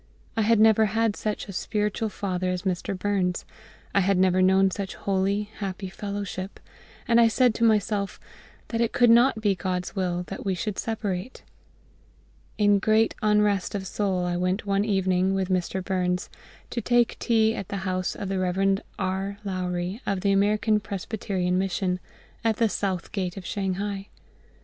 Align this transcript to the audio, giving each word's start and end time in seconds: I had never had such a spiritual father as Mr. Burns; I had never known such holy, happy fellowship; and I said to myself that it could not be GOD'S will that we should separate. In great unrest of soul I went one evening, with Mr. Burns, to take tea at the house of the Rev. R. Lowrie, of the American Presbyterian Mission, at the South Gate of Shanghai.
I 0.35 0.41
had 0.41 0.59
never 0.59 0.85
had 0.85 1.15
such 1.15 1.47
a 1.47 1.53
spiritual 1.53 2.09
father 2.09 2.49
as 2.49 2.63
Mr. 2.63 2.97
Burns; 2.97 3.45
I 3.93 3.99
had 3.99 4.17
never 4.17 4.41
known 4.41 4.71
such 4.71 4.95
holy, 4.95 5.51
happy 5.57 5.89
fellowship; 5.89 6.59
and 7.07 7.21
I 7.21 7.27
said 7.27 7.53
to 7.53 7.63
myself 7.63 8.19
that 8.69 8.81
it 8.81 8.93
could 8.93 9.11
not 9.11 9.41
be 9.41 9.53
GOD'S 9.53 9.95
will 9.95 10.23
that 10.25 10.43
we 10.43 10.55
should 10.55 10.79
separate. 10.79 11.43
In 12.57 12.79
great 12.79 13.13
unrest 13.21 13.75
of 13.75 13.85
soul 13.85 14.25
I 14.25 14.37
went 14.37 14.65
one 14.65 14.85
evening, 14.85 15.35
with 15.35 15.49
Mr. 15.49 15.83
Burns, 15.83 16.31
to 16.71 16.81
take 16.81 17.19
tea 17.19 17.53
at 17.53 17.67
the 17.69 17.77
house 17.85 18.15
of 18.15 18.27
the 18.27 18.39
Rev. 18.39 18.79
R. 18.97 19.37
Lowrie, 19.45 20.01
of 20.07 20.21
the 20.21 20.31
American 20.31 20.79
Presbyterian 20.79 21.59
Mission, 21.59 21.99
at 22.43 22.55
the 22.57 22.69
South 22.69 23.11
Gate 23.11 23.37
of 23.37 23.45
Shanghai. 23.45 24.07